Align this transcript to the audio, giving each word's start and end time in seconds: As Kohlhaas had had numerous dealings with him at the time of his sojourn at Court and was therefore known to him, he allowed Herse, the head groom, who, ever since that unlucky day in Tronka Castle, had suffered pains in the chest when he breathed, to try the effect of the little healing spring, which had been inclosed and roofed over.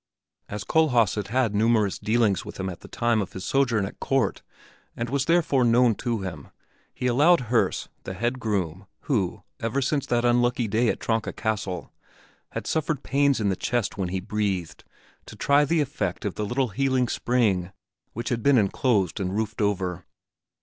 As 0.49 0.63
Kohlhaas 0.63 1.13
had 1.13 1.27
had 1.27 1.53
numerous 1.53 1.99
dealings 1.99 2.43
with 2.43 2.59
him 2.59 2.69
at 2.71 2.79
the 2.79 2.87
time 2.87 3.21
of 3.21 3.33
his 3.33 3.45
sojourn 3.45 3.85
at 3.85 3.99
Court 3.99 4.41
and 4.97 5.11
was 5.11 5.25
therefore 5.25 5.63
known 5.63 5.93
to 5.93 6.21
him, 6.21 6.47
he 6.91 7.05
allowed 7.05 7.49
Herse, 7.51 7.87
the 8.03 8.15
head 8.15 8.39
groom, 8.39 8.87
who, 9.01 9.43
ever 9.59 9.79
since 9.79 10.07
that 10.07 10.25
unlucky 10.25 10.67
day 10.67 10.89
in 10.89 10.97
Tronka 10.97 11.33
Castle, 11.33 11.93
had 12.53 12.65
suffered 12.65 13.03
pains 13.03 13.39
in 13.39 13.49
the 13.49 13.55
chest 13.55 13.95
when 13.99 14.09
he 14.09 14.19
breathed, 14.19 14.83
to 15.27 15.35
try 15.35 15.65
the 15.65 15.81
effect 15.81 16.25
of 16.25 16.33
the 16.33 16.47
little 16.47 16.69
healing 16.69 17.07
spring, 17.07 17.71
which 18.13 18.29
had 18.29 18.41
been 18.41 18.57
inclosed 18.57 19.19
and 19.19 19.35
roofed 19.35 19.61
over. 19.61 20.07